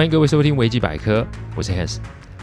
[0.00, 1.98] 欢迎各位收听维基百科，我是 Hans。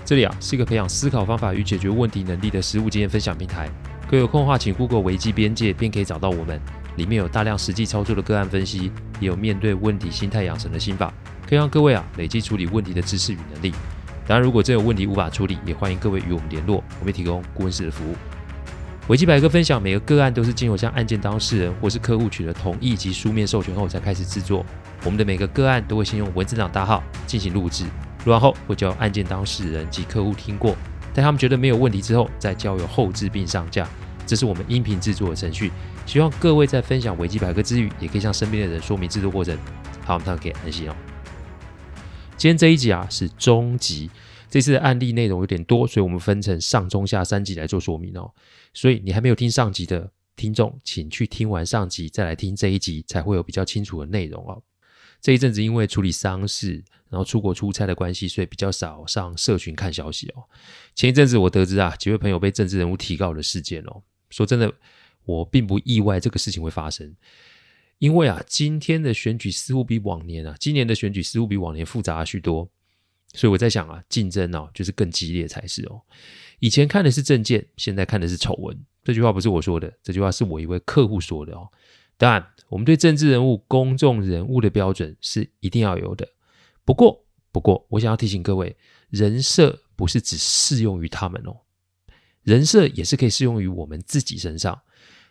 [0.05, 3.67] 这里啊是一个培养思考方法与解决问题能力的实务经验分享平台。
[4.07, 6.61] 各位有空的话，请 Google 维基边界，便可以找到我们。
[6.97, 11.11] 里面有大量实际操作的个案分析，也有面对问题心态养成的心法，
[11.49, 13.73] 可以让各位啊累积处理问题的知识与能力。
[14.27, 18.15] 当然，如果真有问题无法处理，也欢迎各位与我们联络，我们提供顾问式的服务。
[19.07, 24.65] 维基百科分享每个个案都是经由向案件当事人或是客户取得同意及书面授权后才开始制作。
[25.05, 27.85] 我们的每个个案都会先用文字档大号进行录制，
[28.25, 30.75] 录完后会交案件当事人及客户听过，
[31.13, 33.87] 待他们觉得没有问题之后，再交由后制并上架。
[34.25, 35.71] 这是我们音频制作的程序。
[36.05, 39.57] 希望各位在分享维基百科之余，也可以向身边的人说明制作过程，
[40.03, 40.95] 好，我们大家可以安心哦。
[42.35, 44.11] 今天这一集啊是终集。
[44.49, 48.33] 这次的案例内容有点多，所以我们分成上中下三集来做说明哦。
[48.73, 54.61] 所以你还没有听上集的听众，请去听完上集再来听这一集，才会有比较清楚的内容哦。
[55.19, 60.43] 这一阵子因为处理丧事，然后出国出差的关系，所以比较少上社群看消息哦。
[60.95, 64.03] 前一阵子我得知啊，几位朋友被政治人物提告的事件哦。
[64.29, 64.71] 说真的，
[65.25, 67.15] 我并不意外这个事情会发生，
[67.97, 72.69] 因为啊，今天的选举似乎比往年啊，今年的选举似乎比往年复杂许多。
[73.33, 76.01] 所以我在想啊，竞争哦，就是更激烈才是哦。
[76.59, 78.77] 以前看的是政见，现在看的是丑闻。
[79.03, 81.69] 这句话不是我说的，这句话是我一位客户说的哦。
[82.17, 86.27] 当然，我们对政治人物、公众人物的标准是一定要有的。
[86.83, 88.75] 不过，不过，我想要提醒各位，
[89.09, 91.57] 人设不是只适用于他们哦，
[92.41, 94.81] 人设也是可以适用于我们自己身上。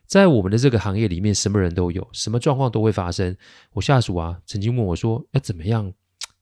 [0.06, 3.36] 在我们的这个行业里面，什么人都有，什么状况都会发生。
[3.72, 5.92] 我下属啊，曾经问我说：“要怎么样？”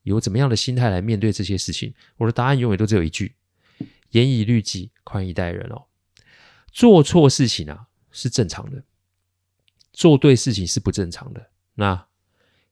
[0.05, 1.93] 有怎么样的心态来面对这些事情？
[2.17, 3.35] 我的答案永远都只有一句：
[4.11, 5.87] 严以律己，宽以待人哦。
[6.71, 8.83] 做错事情啊是正常的，
[9.93, 11.51] 做对事情是不正常的。
[11.75, 12.07] 那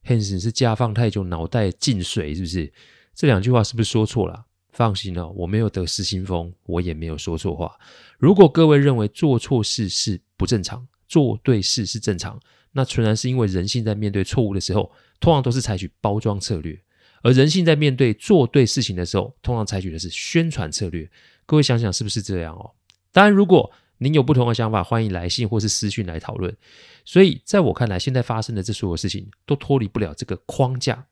[0.05, 2.73] Hans 是家放太久，脑袋进水是不是？
[3.15, 4.47] 这两句话是不是说错了？
[4.71, 7.79] 放心哦，我没有得失心疯，我也没有说错话。
[8.19, 12.41] 如果各位认为做错事是不正常，做对事是正常，
[12.73, 14.91] 那纯然是因为人性在面对错误的时候，
[15.21, 16.83] 通常都是采取包装策略。
[17.23, 21.11] 而人性在面对做对事情的时候，通常采取的是宣传策略。
[21.47, 22.73] 各位想想是不是这样哦？
[23.13, 26.57] 当然，如果您有不同的想法，欢迎来信或是私讯来讨论。
[27.05, 31.07] 所以，在我看来，现在发生的这所有事情都脱离不了这个框架。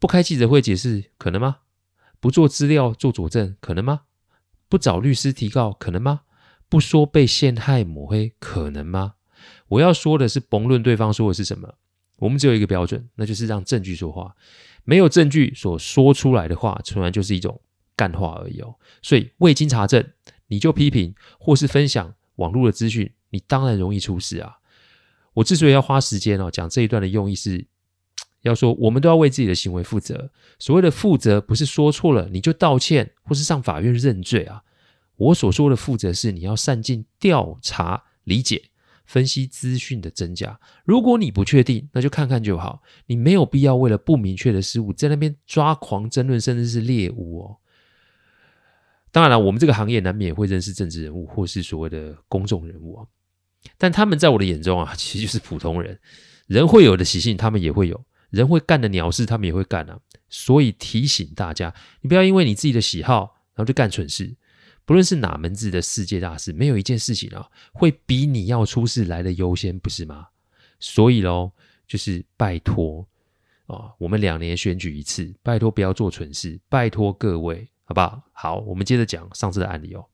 [0.00, 1.58] 不开记者会解释可能吗？
[2.18, 4.02] 不做资料做佐证可能吗？
[4.68, 6.22] 不找律师提告可能吗？
[6.68, 9.14] 不说被陷害抹黑可能吗？
[9.68, 11.74] 我要说的是，甭论对方说的是什么。
[12.18, 14.34] 我们只有一个标准，那就是让证据说话。
[14.84, 17.60] 没有证据所说出来的话，纯然就是一种
[17.94, 18.74] 干话而已哦。
[19.02, 20.04] 所以未经查证，
[20.48, 24.58] 你就批评或是分享网络的资讯，你当然容易出事啊。
[25.34, 27.66] 我之所以要花时间哦讲这一段的用意是，
[28.42, 30.30] 要说我们都要为自己的行为负责。
[30.58, 34.62] 所谓的负责，不是说错了你就道歉或是上法院认罪啊。
[35.16, 38.70] 我所说的负责，是你要善尽调查理解。
[39.06, 42.82] 分析资讯的真假，如果你不确定，那就看看就好。
[43.06, 47.56] 你没有必要为了不明确的事物在那边抓狂争论，甚至是猎物哦。
[49.10, 53.06] 当然了，我们这个行业难免会认识政治人物或是所谓的公众人物啊，
[53.76, 55.98] 但他们在我的眼中啊，其实就是普通人。
[56.46, 57.96] 人会有的习性，他们也会有；
[58.30, 59.98] 人会干的鸟事，他们也会干啊。
[60.28, 64.34] 所以提醒大家，你不要因为你自己的喜好，然后就干蠢事。
[64.84, 70.28] 不论是哪门子的世界大事，没有一件事情啊，会比你要出事来的优先，不是吗？
[70.80, 71.52] 所以喽，
[71.86, 73.06] 就是拜托
[73.66, 78.22] 啊，我们两年选举一次，拜托不要做蠢事，拜托各位，好不好？
[78.32, 80.04] 好，我们接着讲上次的案例哦。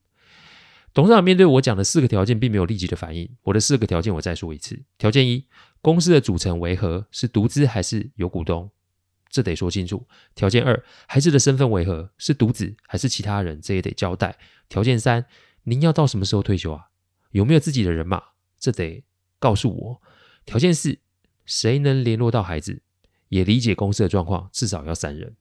[0.95, 3.29] 董事长面对我讲的四个条件，并没有立即的反应。
[3.43, 5.47] 我的四个条件，我再说一次：条件一，
[5.81, 7.07] 公司的组成为何？
[7.11, 8.71] 是独资还是有股东？
[9.31, 10.07] 这得说清楚。
[10.35, 12.11] 条件二，孩子的身份为何？
[12.19, 13.61] 是独子还是其他人？
[13.61, 14.39] 这也得交代。
[14.69, 15.27] 条件三，
[15.65, 16.89] 您要到什么时候退休啊？
[17.31, 18.23] 有没有自己的人马？
[18.59, 19.05] 这得
[19.39, 20.03] 告诉我。
[20.45, 20.99] 条件四，
[21.45, 22.83] 谁能联络到孩子？
[23.29, 25.37] 也理解公司的状况，至少要三人。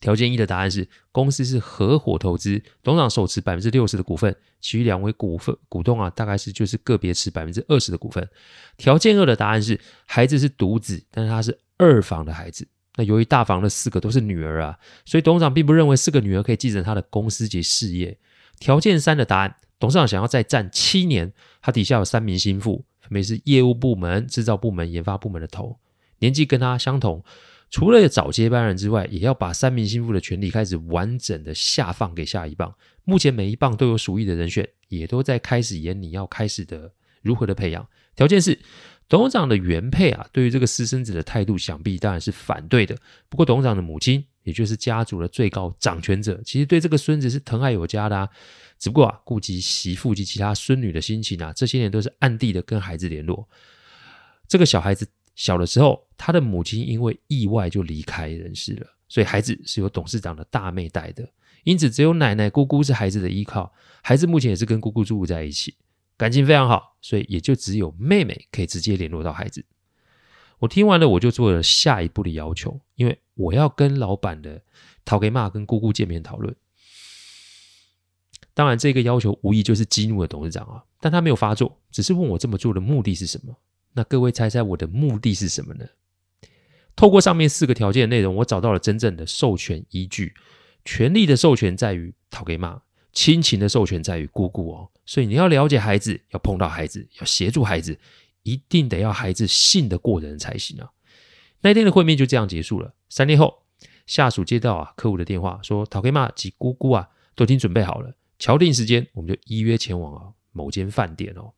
[0.00, 8.28] 条件一的答案是，公司是合伙投资，董事长手持百分之六十的股份，其余两位股份股东啊，大概是就是个别持百分之二十的股份。
[8.76, 12.68] 条件二的答案是，孩子是独子，但是他是二房的孩子。
[12.96, 18.18] 那由于大房的四个都是女儿啊，所以董事长并不认为四个女儿可以继承他的公司及事业。
[18.60, 25.78] 条件三的答案，董事长想要再战七年，他底下有三名心腹，分别是业务部门、制造部门、研发部门的头，
[26.20, 27.24] 年纪跟他相同。
[27.70, 32.72] 除了找接班人之外，也要把三名心腹的权利开始完整的下放给下一棒。
[33.02, 36.92] 目前每一棒都有属意的人选，也都在开始演你要开始的
[37.22, 37.84] 如何的培养。
[38.14, 38.56] 条件是，
[39.08, 42.96] 董事长的原配啊，对于这个私生子的态度，想必当然是反对的。
[43.28, 48.28] 不过，董事长的母亲，也就是家族的最高掌权者，其实对这个孙子是疼爱有加的啊。
[48.78, 53.46] 只不过啊，顾及媳妇及其他孙女的心情啊，这些年都是暗地的跟孩子联络。
[54.48, 61.28] 这个小孩子小的时候，他的母亲因为意外就离开人世了，所以孩子是由董事长的大妹带的。
[61.64, 63.72] 因此，只有奶奶、姑姑是孩子的依靠。
[64.02, 65.74] 孩子目前也是跟姑姑住在一起。
[66.16, 69.64] 感情非常好，所以也就只有妹妹可以直接联络到孩子。
[70.60, 74.62] 我听完了，我就做了下一步的要求，因为我要跟老板的
[75.04, 76.54] 头家妈跟姑姑见面讨论。
[78.54, 83.56] 当然，这个要求无疑就是激怒了董事长啊，但他没有发作，只是问我这么做的目的是什么。
[83.94, 85.84] 那各位猜猜我的目的是什么呢？
[86.94, 90.34] 透过上面四个条件的内容，我找到了真正的授权依据。
[90.84, 92.80] 权力的授权在于头家妈。
[93.14, 97.96] 亲情的授权在于姑姑哦，所以你要了解孩子，要碰到孩子，要协助孩子，
[98.42, 100.90] 一定得要孩子信得过人才行啊。
[101.60, 102.92] 那天的会面就这样结束了。
[103.08, 103.62] 三天后，
[104.06, 111.52] 下属接到啊客户的电话，说头家妈及姑姑啊都已经准备好了，敲定时间，我们就依约前往啊某间饭店哦。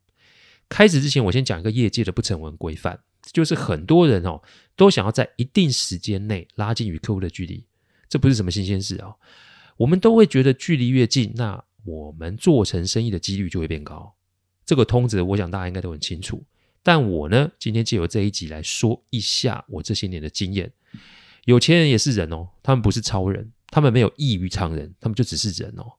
[0.69, 3.01] 开始之前，我先讲一个业界的不成文规范，
[3.33, 4.43] 就是很多人哦
[4.77, 7.65] 都想要在一定时间内拉近与客户的距离，
[8.09, 9.17] 这不是什么新鲜事啊、哦。
[9.77, 14.15] 我们都会觉得距离越近，那我们做成生意的几率就会变高。
[14.65, 16.43] 这个通则，我想大家应该都很清楚。
[16.83, 20.73] 但我呢，今天借由这一集来说一下我这些年的经验。
[21.45, 25.93] 有钱人也是人哦，他们不是超人，他们没有异于常人，他们就只是人哦。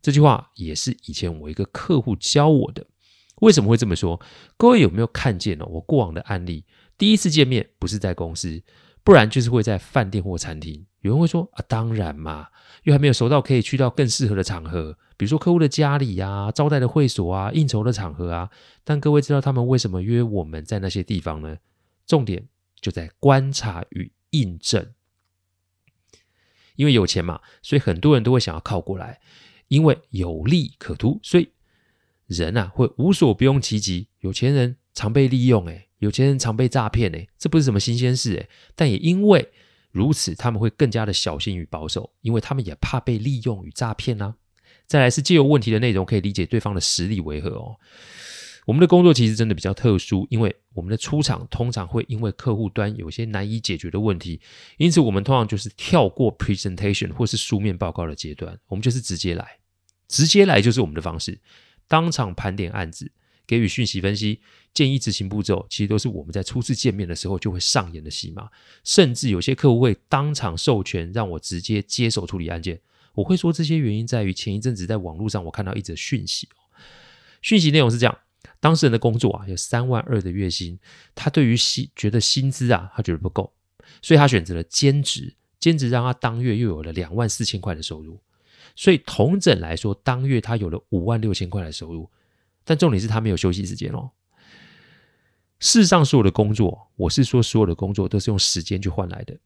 [0.00, 2.86] 这句话也是以前我一个客户教我的。
[3.40, 4.20] 为什么会这么说？
[4.56, 5.66] 各位有没有看见哦？
[5.66, 6.64] 我过往的案例，
[6.96, 8.62] 第一次见面不是在公司，
[9.04, 10.86] 不然就是会在饭店或餐厅。
[11.00, 12.46] 有人会说啊，当然嘛，
[12.84, 18.48] 又还没有熟到可以去到更适合的场合，比如说客户的家里呀、啊、招待的会所啊、应酬的场合啊。
[18.84, 21.56] 但各位知道他们为什么约我们在那些地方呢？
[22.06, 22.46] 重点
[22.80, 24.92] 就在观察与印证。
[26.76, 29.20] 因为有钱嘛，所以很多人都会想要靠过来，
[29.68, 31.50] 因为有利可图，所以
[32.26, 34.08] 人啊会无所不用其极。
[34.20, 39.48] 有钱人常被利用，诶，有钱人常被诈骗，诶，这不是什么新鲜事，诶，但也因为。
[39.94, 44.36] 如此，他们会更加的小心与保守，因为他们也怕被利用与诈骗呢、
[44.86, 47.76] 再来是借由问题的内容，可以理解对方的实力为何哦。
[48.64, 54.40] 我们的工作其实真的比较特殊，因为我们的出场通常会因为客户端有些难以解决的问题，
[54.78, 59.58] 因此我们通常就是跳过 presentation 或是书面报告的阶段，我们就是直接来，
[60.08, 61.38] 直接来就是我们的方式，
[61.86, 63.12] 当场盘点案子。
[63.46, 64.40] 给予讯息分析、
[64.72, 68.48] 建议执行步骤，其实都是我们在初次见面的时候就会上演的戏码。
[68.84, 72.80] 甚至有些客户会当场授权让我直接接手处理案件。
[73.14, 76.48] 我会说这些原因在于前一阵子在网络上我看到一则讯息，
[77.42, 78.18] 讯息内容是这样：
[78.58, 80.78] 当事人的工作啊有三万二的月薪，
[81.14, 83.52] 他对于薪觉得薪资啊他觉得不够，
[84.00, 88.18] 所以他选择了兼职，兼职让他当月又有了两万四千块的收入。
[88.74, 92.08] 所以同整来说，当月他有了五万六千块的收入。
[92.64, 94.10] 但重点是他没有休息时间哦。
[95.58, 99.38] 世上所有的工作，我是说所有的工作都是用时间去换来的，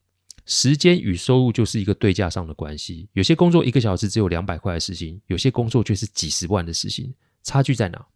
[0.46, 3.08] 时间与收入就是一个对价上的关系。
[3.12, 8.06] 有些工作一个小时只有两百块的时薪，有些工作却是几十万的时薪，差距在哪？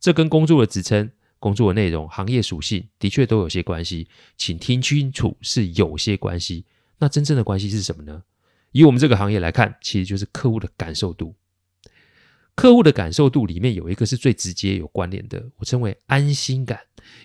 [0.00, 6.64] 这跟工作的职称、工作的内容、行业属性的确都有些关系，请听清楚，是有些关系。
[6.98, 8.22] 那真正的关系是什么呢？
[8.70, 11.34] 以我们这个行业来看，其实就是客户的感受度。
[12.54, 16.78] 客户的感受度里面有一个是最直接有关联的，我称为安心感。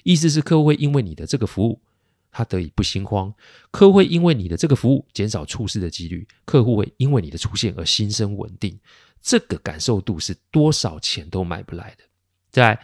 [0.03, 1.81] 意思是客户会因为你的这个服务，
[2.31, 3.31] 他得以不心慌；
[3.69, 8.79] 客户会因为你的这个服务减少出事的几率；客户会因为你的出现而心生稳定。
[9.21, 12.03] 这个感受度是多少钱都买不来的。
[12.49, 12.79] 再，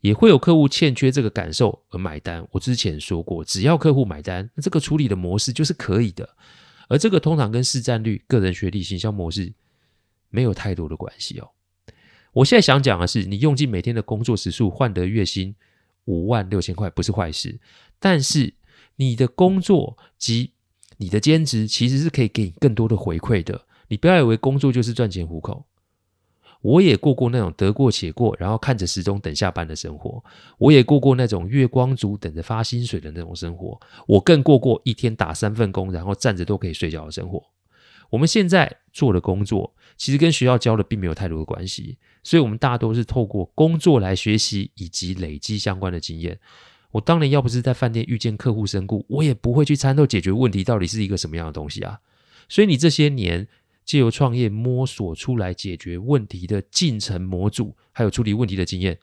[0.00, 2.46] 也会有客户欠缺这个感受而买单。
[2.52, 6.28] 我之前说过，只要客户买单，那这个处理的模式就是可以的。
[6.88, 9.52] 而这个通常跟市占率、个人学历、行销模式
[10.30, 11.50] 没有太多的关系哦。
[12.32, 15.54] 我现在想讲的是，你用尽每天的工作时数换得月薪
[16.04, 17.58] 五万六千块不是坏事，
[17.98, 18.54] 但是
[18.96, 20.52] 你的工作及
[20.98, 23.66] 你的兼职其实是可以给你更多的回馈的。
[23.88, 25.64] 你不要以为工作就是赚钱糊口。
[26.60, 30.22] 我也过过那种得过且过，然后看着时钟等下班的生活。
[30.58, 33.80] 我也过过那种月光族等着发薪水的那种生活。
[34.08, 37.40] 我更过过一天打三份工，然后站着都可以睡觉的生活。
[38.10, 46.36] 我们现在做的工作，其实跟学校教的并没有太多的关系，所以我们大多是透过工作来学习以及累积相关的经验。
[46.90, 52.00] 我当年要不是在饭店遇见客户身故，我也不会去参透解决问题到底是一个什么样的东西啊。
[52.48, 53.46] 所以你这些年
[53.84, 58.98] 借由创业摸索出来解决问题的进程模组，还有处理问题的经验，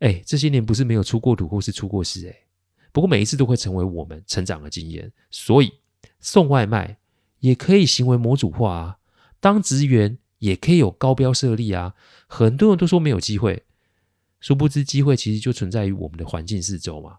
[0.00, 2.34] 哎，这些年不是没有出过土或是出过事哎，
[2.90, 5.12] 不过每一次都会成为我们成长的经验。
[5.30, 5.70] 所以
[6.18, 6.96] 送外卖
[7.40, 8.98] 也可以行为模组化啊，
[9.40, 11.94] 当职员也可以有高标设立啊。
[12.26, 13.64] 很多人都说没有机会，
[14.40, 17.18] 殊不知机会其实就存在于我们的环境四周嘛。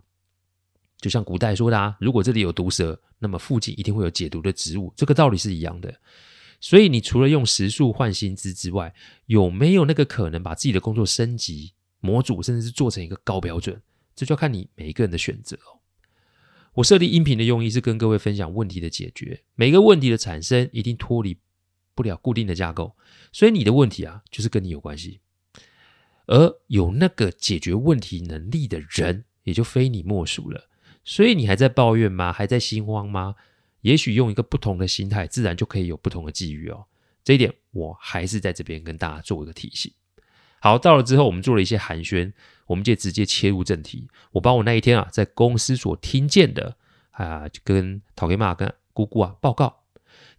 [1.00, 5.94] 就像古代说的啊，如果这里有毒蛇，那么附近一定会有解毒的植物，这个道理是一样的。
[6.60, 8.94] 所以，你除了用时数换薪资之外，
[9.26, 13.82] 有没有那个可能把自己的工作升级、模组，甚至是做成一个高标准？
[14.16, 15.81] 这就要看你每一个人的选择哦。
[16.76, 21.38] 我设立音频的用意是跟各位分享问题的解决，每个问题的产生一定脱离
[21.94, 22.96] 不了固定的架构，
[23.34, 25.20] 所以你的问题啊，就是跟你有关系，
[26.28, 30.70] 而有那个解决问题能力的人，也就非你莫属了。
[31.04, 32.32] 所以你还在抱怨吗？
[32.32, 33.36] 还在心慌吗？
[33.82, 36.86] 也许用一个不同的心态，自然就可以有不同的际遇哦。
[37.24, 39.92] 这一点我还是在这边跟大家做一个提醒。
[40.62, 42.32] 好，到了之后，我们做了一些寒暄，
[42.68, 44.08] 我们就直接切入正题。
[44.32, 46.78] 我把我那一天啊在公司所听见的
[47.12, 49.82] 啊，就跟陶给妈跟姑姑啊报告。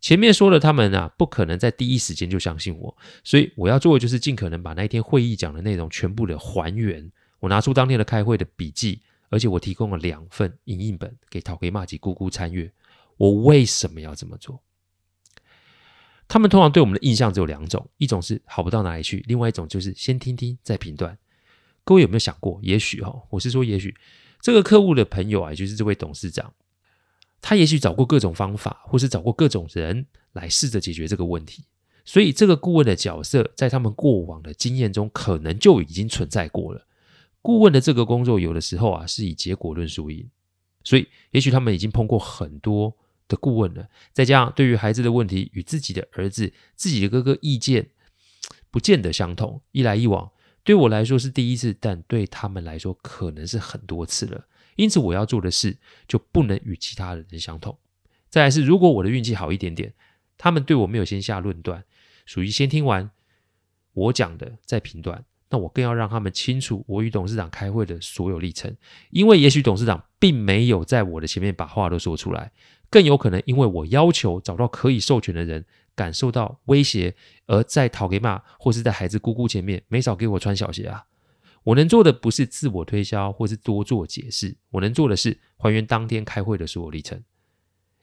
[0.00, 7.12] 前面说了，他们啊不可能在第一时间就相信我，所以我要做的就是尽可能把那一天会议讲的内容全部的还原。
[7.41, 9.02] 我拿出当天的开会的笔记。
[9.33, 12.71] 而且我提供了两份影印本给陶给妈及姑姑参阅。
[13.17, 14.62] 我为什么要这么做？
[16.33, 21.19] 他们通常对我们的印象只有两种：一种是好不到哪里去，另外一种就是先听听再评断。
[21.85, 22.59] 各位有没有想过？
[22.62, 23.95] 也许哈，我是说，也许
[24.41, 26.55] 这个客户的朋友啊，就是这位董事长，
[27.43, 31.65] 他也许找过各种方法，或是找过各种人来试着解决这个问题。
[32.07, 36.87] 所以，这个顾问的角色在他们过往的经验中，可能就已经存在过了。
[37.43, 40.27] 顾问的这个工作，有的时候啊是以结果论输赢，
[40.83, 42.97] 所以也许他们已经碰过很多
[43.33, 47.89] 的顾问了，再加上对于孩子的问题与自己的儿子、自己的哥哥意见
[48.71, 50.31] 不见得相同，一来一往，
[50.62, 54.47] 对我来说是第一次，但对他们来说可能是很多次了。
[54.77, 57.79] 因此，我要做的事就不能与其他人相同。
[58.29, 59.95] 再来是，如果我的运气好一点点，
[60.37, 61.85] 他们对我没有先下论断，
[62.25, 63.11] 属于先听完
[63.93, 65.25] 我讲的再评断。
[65.53, 68.75] 那我更要让他们清楚我与董事长开会的所有历程，
[69.11, 72.51] 因为也许董事长并没有在我的前面把话都说出来，
[72.89, 77.15] 更有可能因为我要求找到可以授权的人，感受到威胁，
[77.47, 81.05] 而在讨给骂或是在孩子姑姑前面没少给我穿小鞋啊！
[81.65, 87.23] 我能做的不是自我推销或是多做解释，我能做的是还原当天开会的所有历程，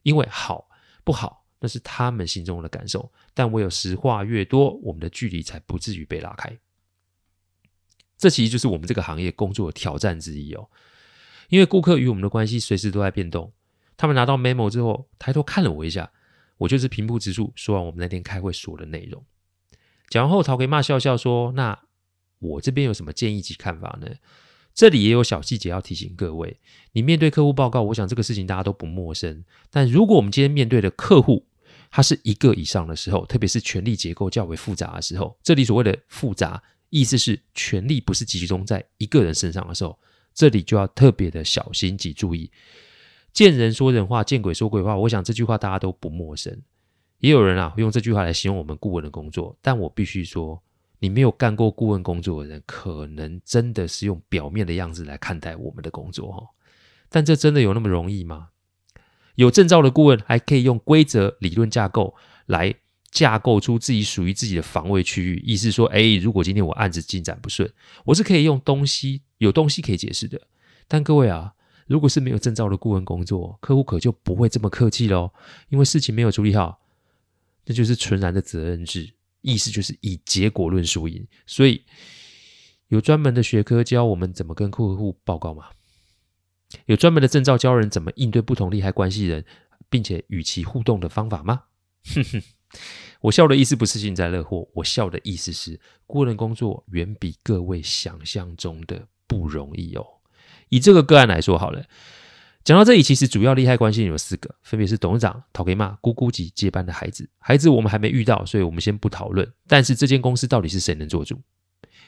[0.03, 0.69] 因为好
[1.03, 6.55] 不好那是他们心中的感受，但唯有实话越多，我们的距离才不至于被拉开。
[8.19, 10.67] 这其实就是我们这个行业工作的挑战之一哦，
[11.47, 13.51] 因为顾客与我们的关系随时都在变动。
[13.95, 16.11] 他们拿到 memo 之后，抬头看了我一下，
[16.57, 19.25] 我就是平铺直述说完我们那天开会说的内容。
[20.09, 21.79] 讲完后，陶给骂笑笑说：“那
[22.39, 24.07] 我这边有什么建议及看法呢？”
[24.75, 26.59] 这里也有小细节要提醒各位：
[26.91, 29.43] 你面对客户报告，我想这个事情大家都不陌生。
[29.69, 31.45] 但如果我们今天面对的客户，
[31.91, 36.61] 他是一个以上的时候，特别是权力结构较为复杂的时候，这里所谓的复杂。
[36.89, 39.97] 意思是权力不是集中在一个人身上的时候，
[40.33, 42.51] 这里就要特别的小心及注意。
[43.31, 44.97] 见人说人话，见鬼说鬼话。
[44.97, 46.59] 我想这句话大家都不陌生。
[47.19, 50.61] 也有人啊用这句话来形容我们顾问的工作，但我必须说，
[50.99, 56.47] 你没有干过顾问工作的人，可能真的是用表面的样子来看待我们的工作哈。
[57.07, 58.49] 但这真的有那么容易吗？
[59.35, 62.15] 有证照的顾问还可以用规则理论架构
[62.47, 62.75] 来。
[63.11, 67.71] 架构出自己属于自己的防卫区域，意思说，哎，如果今天我案子进展不顺，
[68.05, 70.39] 我是可以用东西，有东西可以解释的。
[70.87, 71.53] 但各位啊，
[71.87, 75.31] 如果是没有证照的顾问工作，客户可就不会这么客气喽，
[75.69, 76.79] 因为事情没有处理好，
[77.65, 79.11] 那就是纯然的责任制，
[79.41, 81.27] 意思就是以结果论输赢。
[81.47, 81.83] 所以，
[82.89, 85.65] 有专门的学科教我们怎么跟客户报告吗？
[86.85, 89.43] 有专门的证照教人怎么应对不同利害关系人，
[89.89, 91.63] 并且与其互动的方法吗？
[92.13, 92.43] 哼哼。
[93.21, 100.05] 我笑的意思不是幸灾乐祸，我笑的意思是顾问工作远比各位想象中的不容易哦。
[100.69, 101.83] 以这个个案来说好了，
[102.63, 107.29] 讲到这里，其实主要利害关系有四个，分别是董事长、陶给骂、姑姑及接班的孩子。
[107.39, 109.51] 孩子我们还没遇到，所以我们先不讨论。
[109.67, 111.41] 但是这间公司到底是谁能做主？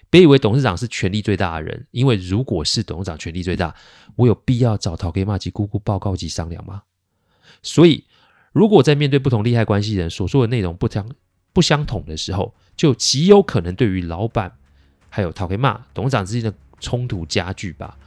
[0.09, 3.75] 别以为董事长是权力最大的人，因为如果是董事长权力最大，
[4.15, 6.83] 我有必要找陶给骂及姑姑报告及商量吗？
[7.61, 8.05] 所以。
[8.51, 11.09] 如果在面对不同利害关系人所说的内容不相
[11.53, 14.51] 不相同的时候，就极有可能对于老板
[15.09, 17.97] 还有陶给骂董事长之间的冲突加剧吧。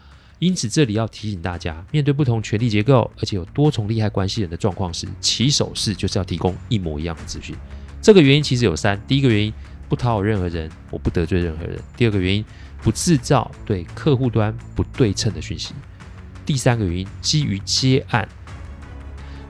[0.40, 7.56] 因此，这里要提醒大家，面对不同权力结构而且有多重利害关系人的状况时，起手式就是要提供一模一样的资讯。
[8.02, 9.52] 这个原因其实有三：第一个原因，
[9.88, 11.80] 不讨好任何人，我不得罪任何人。
[11.96, 12.44] 第二个原因，
[12.82, 15.72] 不制造对客户端不对称的讯息。
[16.44, 18.28] 第三个原因，基于接案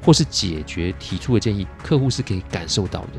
[0.04, 3.12] 或是解决提出的建议，客户是可以感受到的。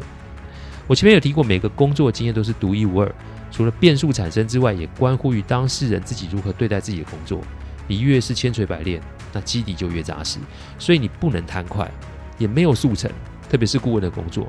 [0.87, 3.15] 我前面有提过，每个工作经验都是独一无二，
[3.51, 7.41] 除了变数产生之外，也关乎于当事人自己如何对待自己的工作。
[7.87, 9.01] 你越是千锤百炼，
[9.33, 10.37] 那基底就越扎实。
[10.77, 11.89] 所以你不能贪快，
[12.37, 13.09] 也没有速成，
[13.49, 14.47] 特别是顾问的工作，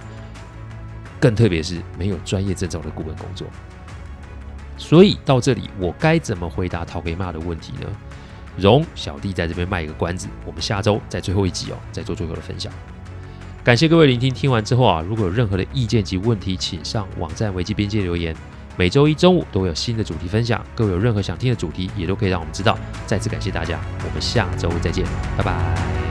[1.18, 3.46] 更特别是没有专业证照的顾问工作。
[4.76, 7.90] 所以到这里，我该怎么回答讨给骂的问题呢？
[8.56, 12.72] 容小弟在这边卖一个关子，我们下周在最后一集哦，再做最后的分享。
[13.62, 18.34] 感谢各位聆听，听完之后啊，如果有任何的意见及问题，请上网站维基边界留言。
[18.78, 22.78] 每周一中午都有新的主题分享，各位有任何想听的主题，也都可以让我们知道。
[23.06, 25.04] 再次感谢大家，我们下周再见，
[25.36, 26.05] 拜拜。